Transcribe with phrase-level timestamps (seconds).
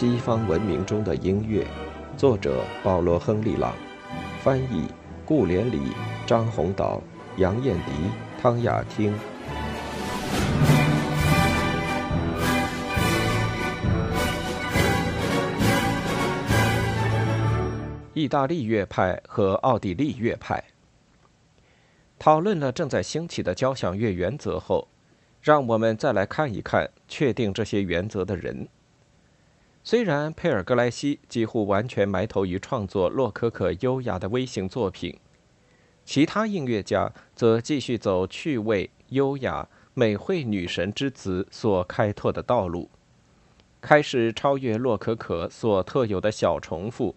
[0.00, 1.66] 西方文明中的音乐，
[2.16, 3.74] 作者保罗·亨利·朗，
[4.44, 4.86] 翻译
[5.24, 5.90] 顾连理、
[6.24, 7.02] 张宏导、
[7.36, 7.90] 杨艳迪、
[8.40, 9.12] 汤雅汀。
[18.14, 20.62] 意大利乐派和奥地利乐派
[22.20, 24.86] 讨论了正在兴起的交响乐原则后，
[25.42, 28.68] 让我们再来看一看确定这些原则的人。
[29.90, 35.18] 虽然佩尔格莱西几乎完全埋头于创作洛可可优雅的微型作品，
[36.04, 42.90] 其他音乐家则继续走趣味、优雅、美惠女神之子所开拓的道路，
[43.80, 47.14] 开始超越洛可可所特有的小重复，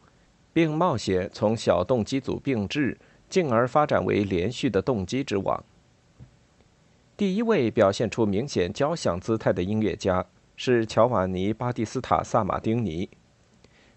[0.53, 2.98] 并冒险从小动机组并置，
[3.29, 5.62] 进而发展为连续的动机之网。
[7.17, 10.26] 第一位表现出明显交响姿态的音乐家。
[10.63, 13.09] 是乔瓦尼·巴蒂斯塔·萨马丁尼，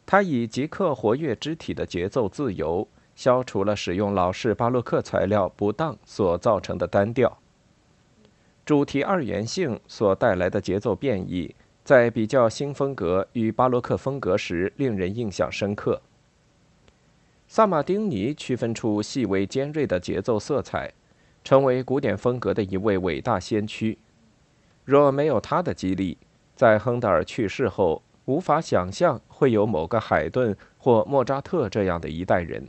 [0.07, 7.37] 他以极克活跃肢体的节奏自由，消除了使用老式巴洛克材料不当所造成的单调。
[8.65, 16.01] 主题二元性所带来的节奏变异，在比较新风格与巴洛克风格时，令人印象深刻。
[17.47, 20.95] 萨马丁尼区分出细微尖锐的节奏色彩，
[21.45, 23.99] 成为古典风格的一位伟大先驱。
[24.87, 26.17] 若没有他的激励，
[26.55, 32.69] 在亨德尔去世后，无法想象会有某个海顿或莫扎特这样的一代人。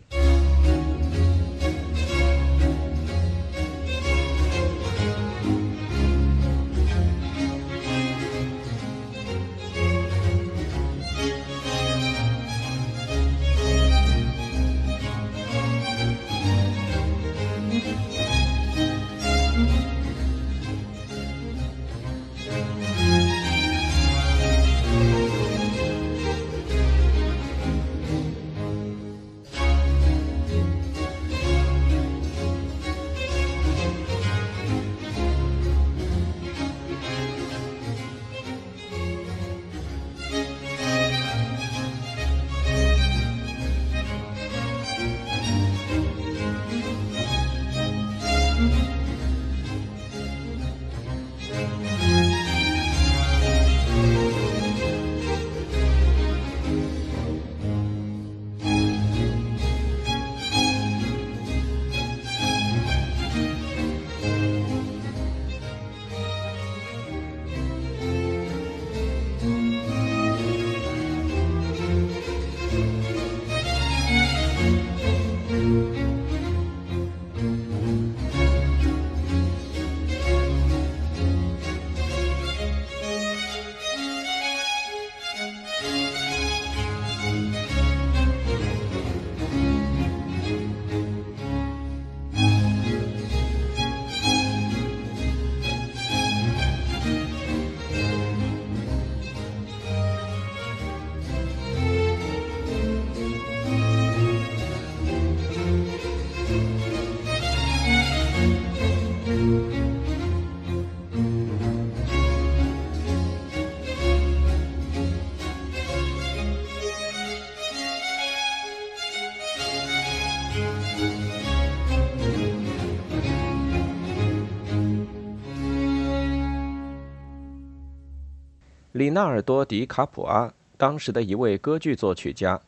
[128.95, 132.62] 里纳尔多·迪卡普阿，当时的一位歌剧作曲家，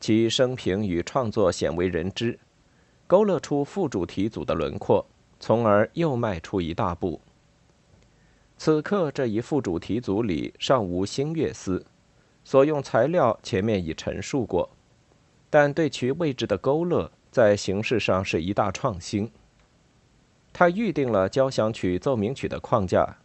[0.00, 2.38] 其生平与创作鲜为人知，
[3.06, 5.04] 勾勒出副主题组的轮廓，
[5.38, 7.20] 从而又迈出一大步。
[8.56, 11.84] 此刻这一副主题组里尚无新乐思，
[12.44, 14.70] 所用材料前面已陈述过，
[15.50, 19.30] 但对其位置的勾勒在形式上是一大创新。
[20.50, 23.18] 他预定了交响曲奏鸣曲的框架。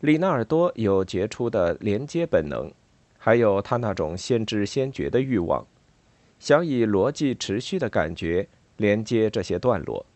[0.00, 2.72] 里纳尔多有杰出的连接本能，
[3.18, 5.66] 还有他那种先知先觉的欲望，
[6.38, 10.06] 想以逻辑持续的感觉连接这些段落。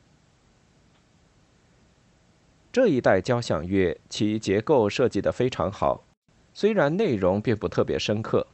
[2.73, 6.05] 这一代交响乐其结构设计得非常好，
[6.55, 8.46] 虽然内容并不特别深刻。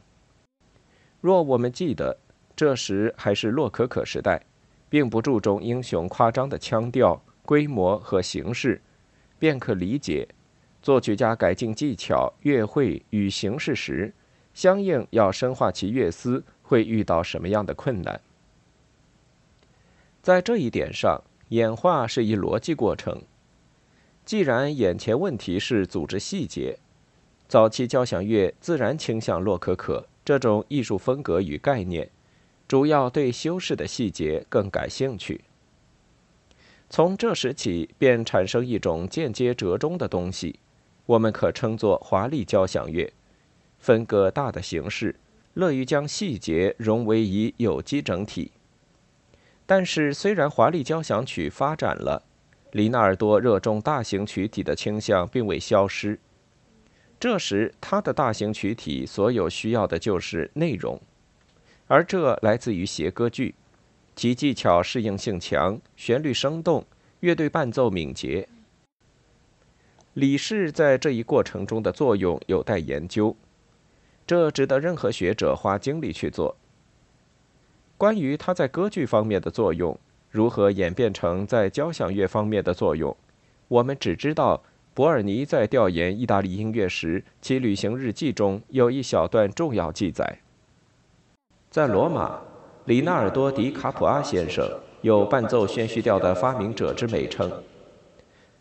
[1.21, 2.17] 若我们记得
[2.55, 4.43] 这时还是洛可可时代，
[4.89, 8.81] 并不注重英雄夸张的腔调、规模和形式，
[9.37, 10.27] 便可理解。
[10.81, 14.13] 作曲家改进技巧、乐会与形式时，
[14.53, 18.19] 相应要深化其乐思，会遇到什么样的困难？
[20.21, 23.21] 在这一点上，演化是一逻辑过程。
[24.25, 26.77] 既然眼前问题是组织细节，
[27.47, 32.09] 早期交响乐自然倾向洛可可这种艺术风格与概念，
[32.67, 35.41] 主要对修饰的细节更感兴趣。
[36.91, 40.59] 从这时起，便产生一种间接折中的东西，
[41.09, 43.11] 我们可称作华丽交响乐，
[43.79, 45.15] 分割大的形式，
[45.55, 48.51] 乐于将细节融为一有机整体。
[49.65, 52.21] 但是，虽然华丽交响曲发展了，
[52.73, 56.19] 里纳尔多热衷大型曲体的倾向并未消失。
[57.19, 61.01] 这时，他的大型曲体所有需要的就是内容，
[61.87, 63.55] 而这来自于谐歌剧。
[64.15, 66.85] 其技巧适应性强，旋律生动，
[67.21, 68.47] 乐队伴奏敏捷。
[70.19, 73.33] 李氏在这一过程中的作用有待研究，
[74.27, 76.57] 这值得任何学者花精力去做。
[77.97, 79.97] 关于他在歌剧方面的作用，
[80.29, 83.15] 如何演变成在交响乐方面的作用，
[83.69, 84.61] 我们只知道
[84.93, 90.39] 伯尔尼在调研意大利音乐时，其旅行日记中有一小段重要记载，
[91.71, 92.41] 在罗马。
[92.85, 94.67] 里纳尔多·迪卡普阿先生
[95.01, 97.49] 有伴奏宣叙调的发明者之美称，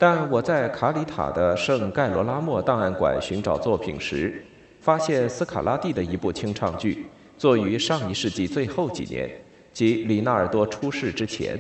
[0.00, 4.45] 但我在卡里塔的圣盖罗拉莫档案馆寻找作品时，
[4.81, 7.06] 发现斯卡拉蒂的一部清唱剧，
[7.37, 9.29] 作于上一世纪最后几年，
[9.73, 11.59] 即里纳尔多出世之前。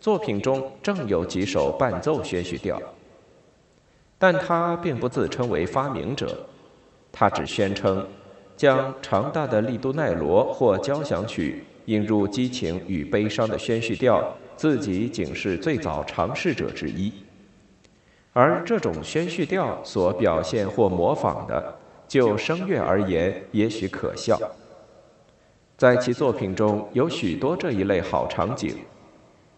[0.00, 2.80] 作品中正有几首伴奏宣叙调，
[4.18, 6.46] 但他并不自称为发明者，
[7.12, 8.06] 他只宣称
[8.56, 11.62] 将长大的利都奈罗或交响曲。
[11.86, 17.12] 引入激情与悲伤的宣叙调，自己仅是最早尝试者之一。
[18.36, 21.74] 而这种宣叙调所表现或模仿的，
[22.06, 24.38] 就声乐而言，也许可笑。
[25.78, 28.76] 在其作品中有许多这一类好场景，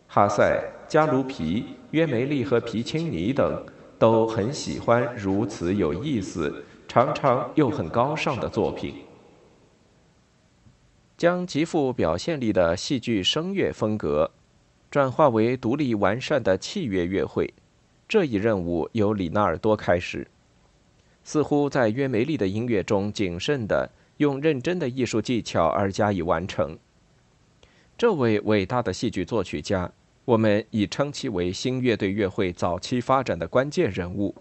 [0.06, 3.66] 哈塞、加卢皮、约梅利和皮钦尼等
[3.98, 8.94] 都很喜欢如此有意思、常常又很高尚的作品。
[11.16, 14.30] 将极富表现力的戏剧声乐风格
[14.88, 17.52] 转化为独立完善的器乐乐会，
[18.08, 20.26] 这一任务由里纳尔多开始。
[21.22, 26.78] 似乎在约梅利的音乐中谨慎地用认真的艺术技巧而加以完成。
[27.99, 29.93] 这位伟大的戏剧作曲家，
[30.25, 34.34] 我们已称其为新乐队乐会早期发展的关键人物。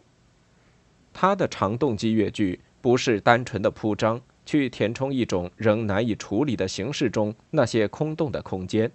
[1.11, 4.21] 他的长动机乐剧不是单纯的铺张。
[4.45, 8.89] 去填充一种仍难以处理的形式中那些空洞的空间，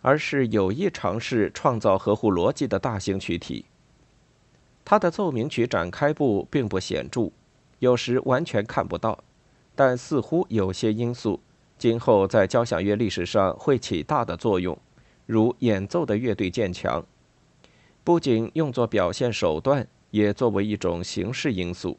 [0.00, 3.64] 而是有意尝试创造合乎逻辑的大型曲体。
[4.84, 7.30] 他的奏鸣曲展开部并不显著，
[7.78, 9.22] 有时完全看不到，
[9.74, 11.40] 但似乎有些因素
[11.78, 14.76] 今后在交响乐历史上会起大的作用，
[15.26, 17.04] 如演奏的乐队渐强，
[18.04, 21.98] 不仅用作表现手段，也作为一种形式因素。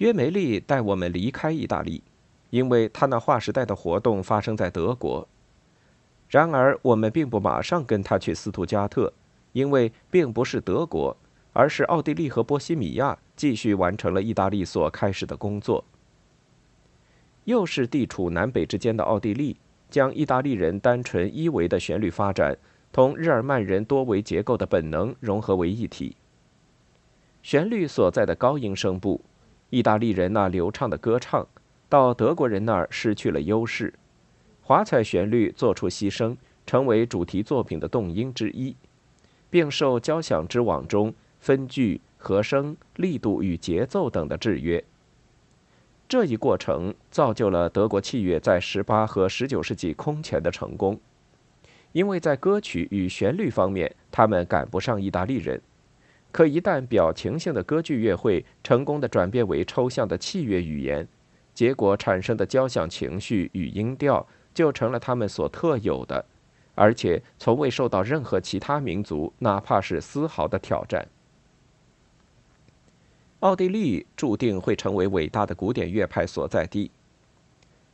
[0.00, 2.02] 约梅利带我们离开意大利，
[2.48, 5.28] 因为他那划时代的活动发生在德国。
[6.26, 9.12] 然而，我们并不马上跟他去斯图加特，
[9.52, 11.14] 因为并不是德国，
[11.52, 15.84] 而是奥地利和波西米亚继续完成了意大利所开始的工作。
[17.44, 19.58] 又是地处南北之间的奥地利，
[19.90, 22.56] 将意大利人单纯一维的旋律发展
[22.90, 26.16] 同日耳曼人多维结构的本能融合为一体。
[27.42, 29.20] 旋律所在的高音声部，
[29.70, 31.46] 意大利人那流畅的歌唱，
[31.88, 33.94] 到德国人那儿失去了优势。
[34.62, 36.36] 华彩旋律做出牺牲，
[36.66, 38.76] 成为主题作品的动因之一，
[39.48, 44.84] 并受交响之网中分句、和声、力度与节奏等的制约。
[46.08, 51.00] 这一过程造就了德国器乐在十八和十九世纪空前的成功，
[51.92, 55.62] 因为在歌曲与旋律方面，他们赶不上意大利人。
[56.32, 61.06] 可一旦表情性的歌剧乐会成功的转变为抽象的器乐语言，
[61.52, 66.24] 结果产生的交响情绪与音调就成了他们所特有的，
[66.76, 71.08] 而且从未受到任何其他民族哪怕是丝毫的挑战。
[73.40, 76.92] 奥地利注定会成为伟大的古典乐派所在地。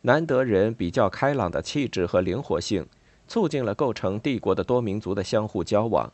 [0.03, 2.87] 南德人比较开朗的气质和灵活性，
[3.27, 6.13] 促进了构成帝国的多民族的相互交往。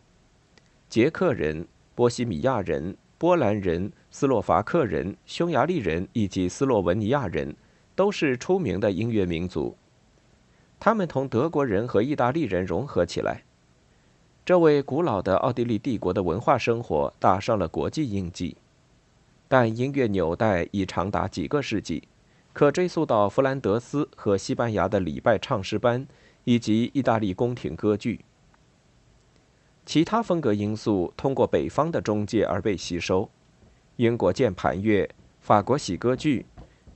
[0.89, 1.67] 捷克人。
[1.95, 7.55] 波西米亚人、波兰人、斯洛伐克人、匈牙利人以及斯洛文尼亚人
[7.95, 9.77] 都是出名的音乐民族。
[10.81, 13.45] 他们同德国人和意大利人融合起来，
[14.45, 18.57] 这为古老的奥地利帝国的文化生活打上了国际印记。
[19.47, 22.03] 但音乐纽带已长达几个世纪，
[22.53, 26.07] 可追溯到弗兰德斯和西班牙的礼拜唱诗班，
[26.45, 28.25] 以及意大利宫廷歌剧。
[29.85, 33.29] 其他风格因素通过北方的中介而被吸收，
[33.97, 35.09] 英国键盘乐、
[35.41, 36.47] 法国喜歌剧、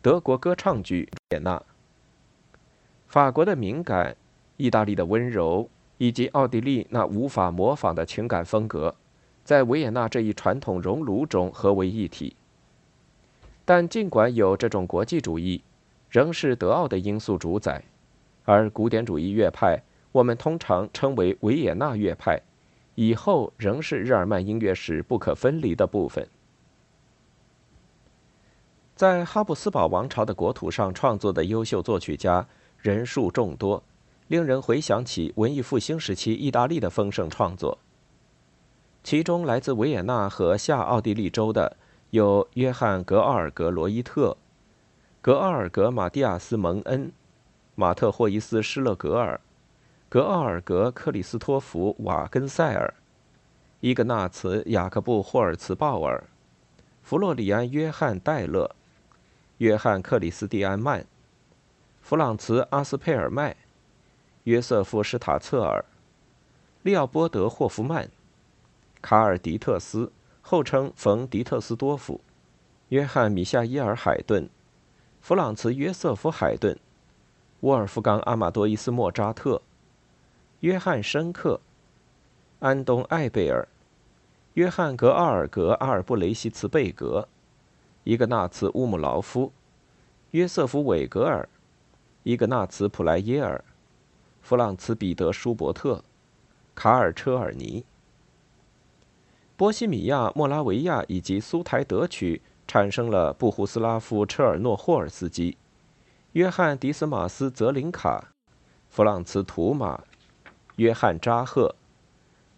[0.00, 1.60] 德国歌唱剧、也纳、
[3.08, 4.16] 法国的敏感、
[4.56, 8.94] 意大利的温柔以及奥地利那无法模仿的情感风格，
[9.44, 12.36] 在维也纳这一传统熔炉中合为一体。
[13.64, 15.60] 但尽管有这种国际主义，
[16.08, 17.82] 仍是德奥的因素主宰，
[18.44, 22.40] 而古典主义乐派，我们通常称为维也纳乐派。
[22.96, 26.28] 以后仍是日耳曼音乐史不可分离的部分。
[28.94, 32.48] 在哈布斯堡王朝的国土上创作的优秀作曲家
[32.78, 33.82] 人数众多，
[34.28, 37.78] 令人回想起文艺复兴时期意大利的丰盛创作。
[39.04, 41.76] 其中来自维也纳和下奥地利州的
[42.10, 44.36] 有约翰·格奥尔格·罗伊特、
[45.20, 47.12] 格奥尔格·马蒂亚斯·蒙恩、
[47.74, 49.38] 马特·霍伊斯·施勒格尔。
[50.16, 52.94] 格奥尔格·克里斯托弗·瓦根塞尔、
[53.80, 56.24] 伊格纳茨·雅各布·霍尔茨鲍尔、
[57.02, 58.74] 弗洛里安·约翰·戴勒、
[59.58, 61.04] 约翰·克里斯蒂安·曼、
[62.00, 63.54] 弗朗茨·阿斯佩尔麦、
[64.44, 65.84] 约瑟夫·施塔策尔、
[66.82, 68.08] 利奥波德·霍夫曼、
[69.02, 72.22] 卡尔·迪特斯（后称冯·迪特斯多夫）、
[72.88, 74.48] 约翰·米夏伊尔·海顿、
[75.20, 76.78] 弗朗茨·约瑟夫·海顿、
[77.60, 79.60] 沃尔夫冈·阿马多伊斯·莫扎特。
[80.66, 81.60] 约翰·申克、
[82.58, 83.68] 安东·艾贝尔、
[84.54, 87.28] 约翰·格奥尔格·阿尔布雷希茨贝格、
[88.02, 89.52] 伊格纳茨·乌姆劳夫、
[90.32, 91.48] 约瑟夫·韦格尔、
[92.24, 93.64] 伊格纳茨·普莱耶尔、
[94.40, 96.02] 弗朗茨·彼得·舒伯特、
[96.74, 97.84] 卡尔·车尔尼。
[99.56, 105.56] 波西米亚、莫拉维亚以及苏台德区产生了布胡斯拉夫·车尔诺霍尔斯基、
[106.32, 108.32] 约翰·迪斯马斯·泽林卡、
[108.88, 110.02] 弗朗茨·图马。
[110.76, 111.74] 约翰·扎赫、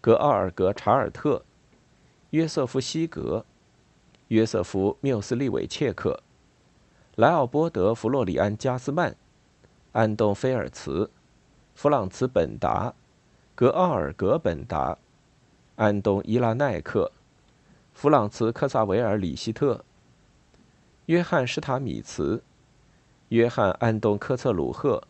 [0.01, 1.45] 格奥尔格·查尔特、
[2.31, 3.45] 约瑟夫·西格、
[4.27, 6.21] 约瑟夫·缪斯利韦切克、
[7.15, 9.15] 莱奥波德·弗洛里安·加斯曼、
[9.93, 11.09] 安东·菲尔茨、
[11.75, 12.93] 弗朗茨·本达、
[13.55, 14.97] 格奥尔格·本达、
[15.77, 17.13] 安东·伊拉奈克、
[17.93, 19.85] 弗朗茨·科萨维尔·里希特、
[21.05, 22.43] 约翰·施塔米茨、
[23.29, 25.03] 约翰·安东·科策鲁赫。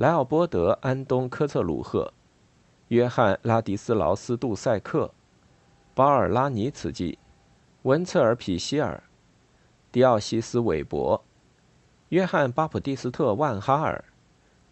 [0.00, 2.10] 莱奥波德·安东·科策鲁赫、
[2.88, 5.12] 约翰·拉迪斯劳斯·杜塞克、
[5.94, 7.18] 巴尔拉尼茨基、
[7.82, 9.02] 文策尔·皮希尔、
[9.92, 11.22] 迪奥西斯·韦伯、
[12.08, 14.02] 约翰·巴普蒂斯特·万哈尔、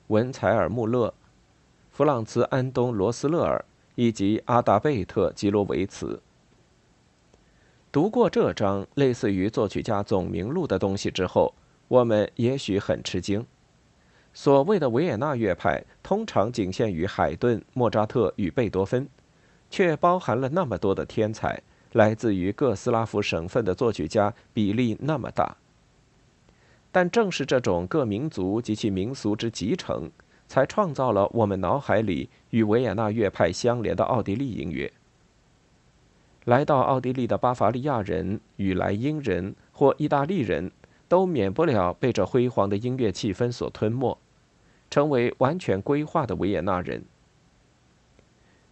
[0.07, 1.13] 文采尔·穆勒、
[1.91, 3.63] 弗朗茨·安东·罗斯勒尔
[3.97, 6.23] 以及阿达贝特·吉罗维茨。
[7.93, 11.53] 读过这张类似于作曲家总名录的东西之后，
[11.89, 13.47] 我们也许很吃惊。
[14.41, 19.09] 所谓的维也纳乐派通常仅限于海顿、莫扎特与贝多芬，
[19.69, 21.61] 却包含了那么多的天才，
[21.95, 25.57] 来自于各斯拉夫省份的作曲家比例那么大。
[26.93, 30.09] 但正是这种各民族及其民俗之集成，
[30.47, 34.93] 才创造了我们脑海里与维也纳乐派相连的奥地利音乐。
[36.45, 40.71] 来到奥地利的巴伐利亚人、与莱茵人或意大利人，
[41.09, 44.17] 都免不了被这辉煌的音乐气氛所吞没，
[44.91, 47.03] 成为完全规划的维也纳人。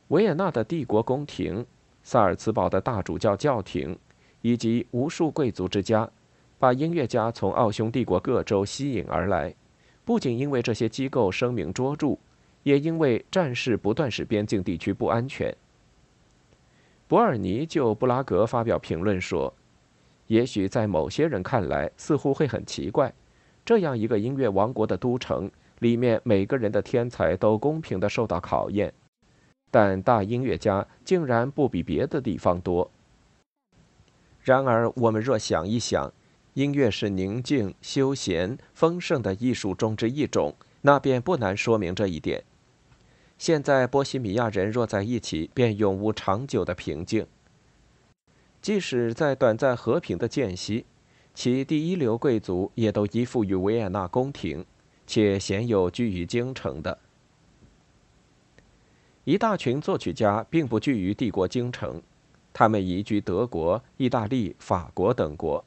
[0.09, 1.67] 维也纳的帝国宫廷、
[2.03, 3.99] 萨尔茨堡的大主教教廷，
[4.41, 6.09] 以及无数贵族之家，
[6.59, 9.55] 把音乐家从奥匈帝国各州吸引而来。
[10.05, 12.17] 不仅因为这些机构声名卓著，
[12.63, 15.53] 也因为战事不断使边境地区不安全。
[17.09, 19.53] 博尔尼就布拉格发表评论说
[20.29, 23.13] ：“也许在某些人看来，似乎会很奇怪，
[23.65, 28.93] 这样一个音乐王国的都城里面，每个人的天才都公平地受到考验。”
[29.71, 32.91] 但大音乐家竟然不比别的地方多。
[34.41, 36.13] 然而，我们若想一想，
[36.55, 42.45] 音乐是宁静、休闲、丰盛的艺术中之一种，那便不难说明这一点。
[43.37, 47.27] 现在，波西米亚人若在一起，便永无长久的平静。
[48.63, 50.87] 即使在短暂和平的间隙，
[51.35, 54.65] 其第一流贵族也都依附于维也纳宫廷，
[55.07, 56.99] 且鲜有居于京城的。
[59.25, 62.03] 一大群作曲家并不居于帝国京城，
[62.53, 65.65] 他们移居德国、意大利、法国等国。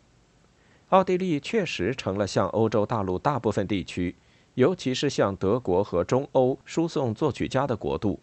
[0.89, 4.15] 奥地利确实成了向欧洲大陆大部分地区，
[4.56, 8.19] 尤其是向德国和中欧输送作曲家的国度。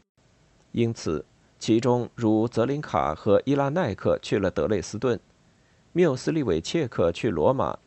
[0.73, 1.25] 因此，
[1.59, 5.21] 其中如泽林卡和伊拉奈克去了德累斯顿，
[5.93, 7.79] 缪斯利韦切克去罗马，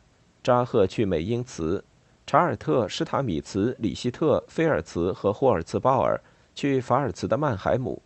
[0.41, 1.83] 扎赫去美因茨，
[2.29, 6.21] 查尔特、施塔米茨、里希特、菲尔茨和霍尔茨鲍尔。
[6.53, 8.03] 去法尔茨的曼海姆，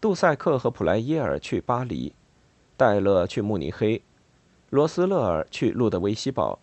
[0.00, 2.12] 杜塞克和普莱耶尔去巴黎，
[2.76, 4.02] 戴勒去慕尼黑，
[4.70, 6.58] 罗斯勒尔去路德维希堡，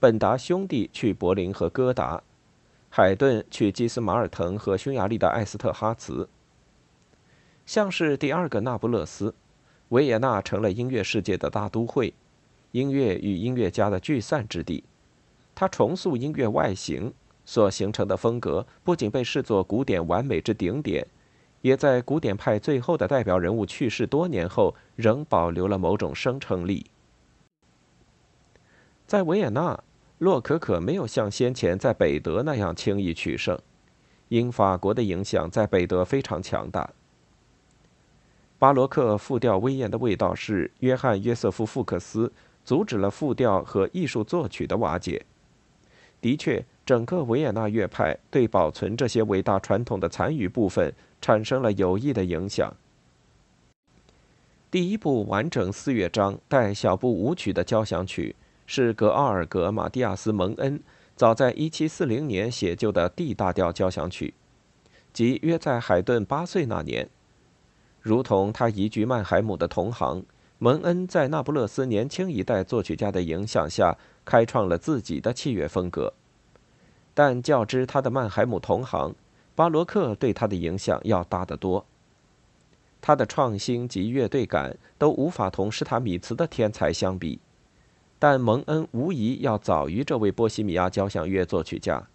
[0.00, 2.22] 本达兄弟去柏林和哥达，
[2.88, 6.26] 海顿去基斯马尔滕和匈牙利的艾斯特哈茨。
[7.66, 9.34] 像是第二个那不勒斯，
[9.90, 12.14] 维也纳成了音乐世界的大都会，
[12.70, 14.84] 音乐与音乐家的聚散之地，
[15.56, 17.12] 他重塑音乐外形。
[17.48, 21.06] 所形成的风格不仅被视作古典完美之顶点，
[21.60, 26.90] 也在古典派最后的代表人物去世多年后，仍保留了某种生成力。
[29.06, 29.80] 在维也纳，
[30.18, 33.56] 洛可可没有像先前在北德那样轻易取胜，
[34.26, 36.90] 因法国的影响在北德非常强大。
[38.58, 42.32] 巴洛克复调威严的味道是约翰·约瑟夫·福克斯
[42.64, 45.24] 阻止了复调和艺术作曲的瓦解。
[46.26, 46.64] 的确。
[46.84, 52.72] 整个维也纳乐派对保存这些伟大传统的残余部分产生了有益的影响。
[54.70, 58.36] 第一部完整四乐章带小步舞曲的交响曲
[58.66, 60.80] 是格奥尔格·马蒂亚斯·蒙恩
[61.16, 64.34] 早在1740年写就的 D 大调交响曲，
[65.12, 67.08] 即约在海顿八岁那年。
[68.00, 70.24] 如同他移居曼海姆的同行，
[70.58, 76.14] 蒙恩在那不勒斯年轻一代作曲家的影响下，开创了自己的器乐风格。
[77.12, 79.14] 但较之他的曼海姆同行，
[79.54, 81.84] 巴罗克对他的影响要大得多。
[83.02, 87.38] 他的创新及乐队感都无法同施塔米茨的天才相比，
[88.18, 92.08] 但蒙恩无疑要早于这位波西米亚交响乐作曲家。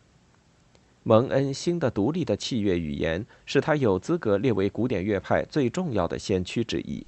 [1.04, 7.06] 蒙恩新的独立的器乐语言，使他有资格列为古典乐派最重要的先驱之一。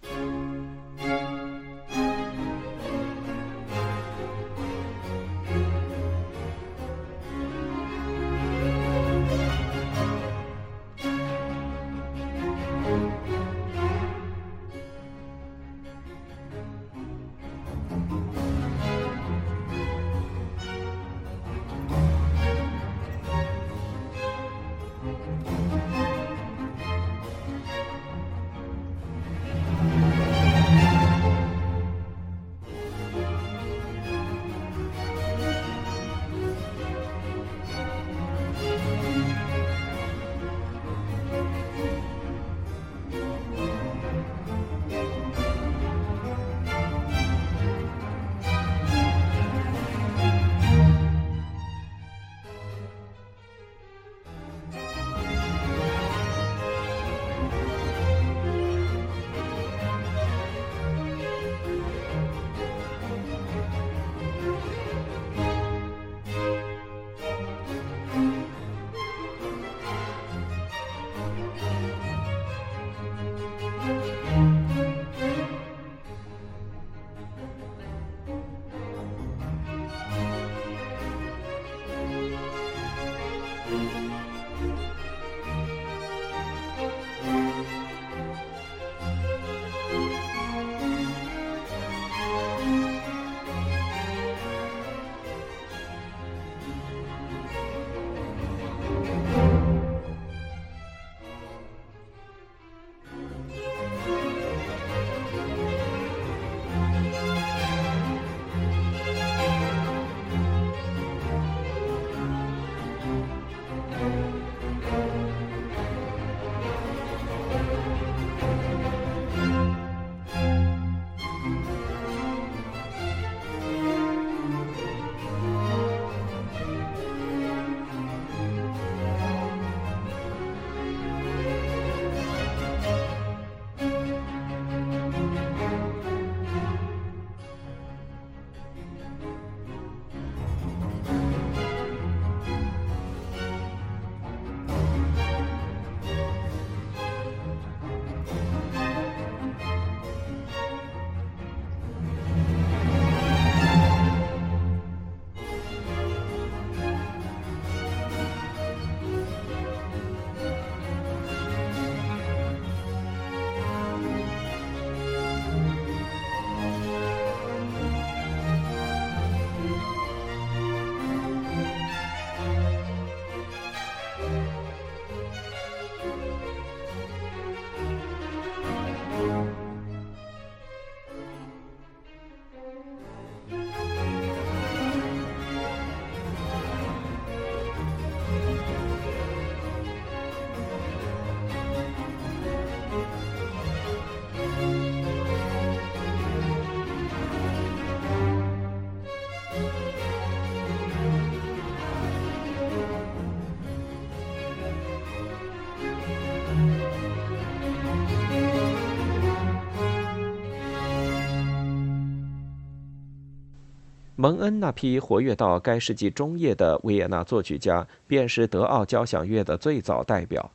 [214.23, 220.49] 蒙恩那批活跃到该世纪中叶的维也纳作曲家，便是德奥交响乐的最早代表。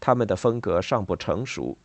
[0.00, 1.78] 他们的风格尚不成熟，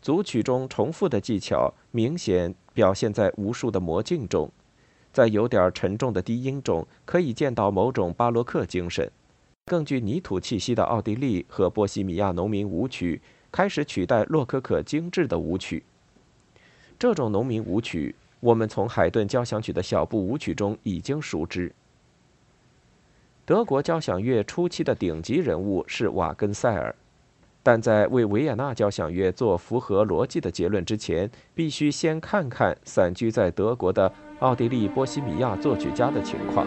[0.00, 4.50] 组曲中重复的技巧明显表现在无数的魔镜中，
[5.12, 9.08] 在有点沉重的低音中可以见到某种巴洛克精神。
[9.66, 15.84] 更具泥土气息的奥地利和波西米亚农民舞曲开始取代洛可可精致的舞曲。
[16.98, 21.72] 这种农民舞曲，我们从海顿交响曲的小步舞曲中已经熟知。
[23.44, 26.92] 德国交响乐初期的顶级人物是瓦根塞尔，
[27.62, 36.66] 但在为维也纳交响乐做符合逻辑的结论之前，必须先看看散居在德国的奥地利、波西米亚作曲家的情况。